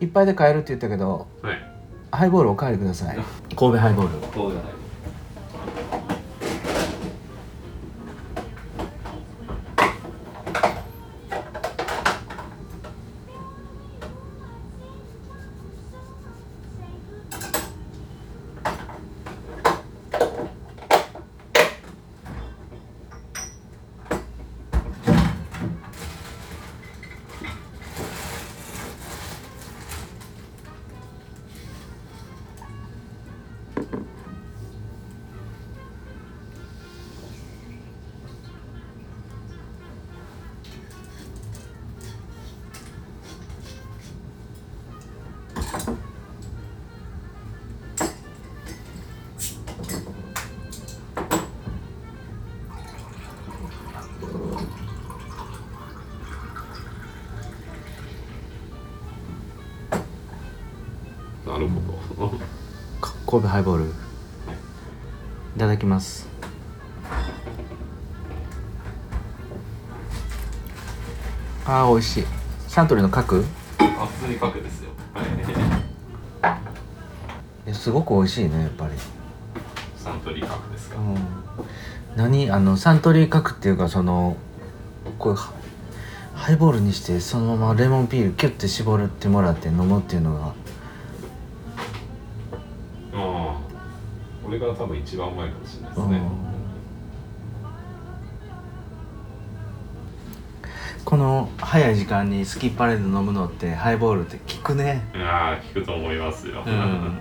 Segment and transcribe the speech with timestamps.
[0.00, 1.62] いっぱいで買えるって言ったけどはい。
[2.10, 3.16] ハイボールおかわりください。
[3.54, 4.34] 神戸ハイボール。
[4.34, 4.72] そうじゃない
[61.46, 61.66] なる
[62.16, 62.28] ほど。
[63.00, 63.84] か神戸ハイボール。
[63.84, 63.88] い
[65.58, 66.28] ただきます。
[71.64, 72.24] あー美味しい。
[72.68, 73.42] サントリーの角
[73.78, 74.90] あ普通に角ですよ。
[75.14, 75.26] はい。
[75.37, 75.37] え
[77.78, 78.92] すごく美味しいねやっぱり。
[79.96, 80.96] サントリー角ですか？
[80.98, 81.16] うん。
[82.16, 84.36] 何あのサントリー角っていうかその
[85.18, 85.52] こうハ
[86.34, 90.46] ハイボールにしてそのままレモンピールキュッて絞ってもらって飲むっていうのが。
[90.46, 90.52] あ
[93.14, 93.56] あ
[94.44, 96.20] これが多分一番うまいかもしれないですね。
[101.04, 105.08] この早い時間にスキッパレード飲むのってハイボールって効くね。
[105.14, 107.18] いやー聞くと思いますよ、うん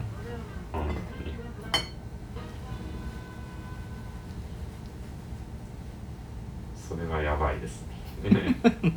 [6.87, 7.85] それがやばいです
[8.23, 8.55] ね。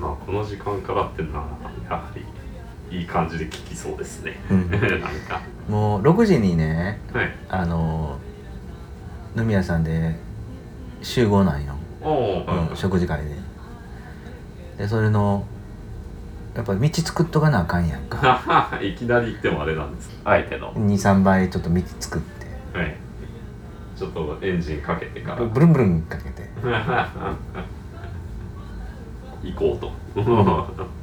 [0.00, 1.46] まあこの時間からっていうのは
[1.88, 2.10] やは
[2.90, 7.36] りいい感じで聞きそうですね、うんなんかもう6時にねはい。
[7.48, 8.18] あの
[9.36, 10.16] 飲み屋さんで
[11.02, 13.36] 集合なんよ、おお、うん、食事会で。
[14.78, 15.44] でそれの
[16.54, 18.78] やっぱ道作っとかなあかんやんか。
[18.82, 22.46] いきなり言ってもあれなんですあえての、23倍ちょっと道作って。
[22.78, 22.96] はい、
[23.96, 25.44] ちょっとエンジンかけてから。
[25.44, 26.48] ブルンブルンかけて。
[29.42, 29.92] 行こうと。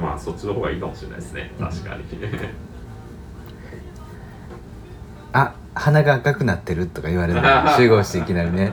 [0.00, 1.52] まあそっちの方がいいかもしれないですね。
[1.58, 2.04] 確かに。
[5.32, 7.40] あ鼻が赤くなってるとか言われる
[7.76, 8.72] 集合していきなりね、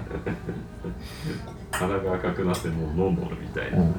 [1.81, 3.95] 鼻が赤くなってもう飲んどるみたいな、うん、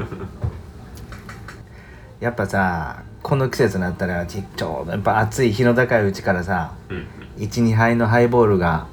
[2.21, 7.07] やっぱさこの季節になったらちちょうどやっぱ暑い日の高いうちからさうん
[7.37, 8.87] 12杯のハイボールが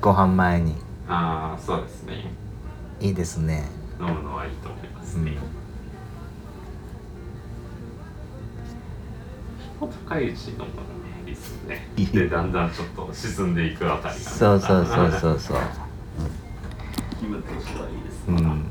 [0.00, 0.74] ご飯前に。
[1.08, 2.30] ああそうですね。
[3.00, 3.64] いいですね。
[4.00, 5.42] 飲むのはいいと思いますね、日の
[10.06, 10.72] 高いうちに飲むのが
[11.20, 11.88] いいですね。
[11.96, 15.58] でだんだんちょっと沈んでいくあたりがそうそうそうそうそう
[17.18, 18.24] 気分としてはいいです。
[18.28, 18.68] うん。